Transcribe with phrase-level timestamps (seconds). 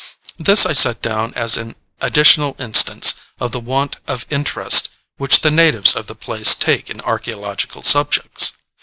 [0.39, 5.51] This I set down as an additional instance of the want of interest which the
[5.51, 8.53] natives of the place take in archæological subjects.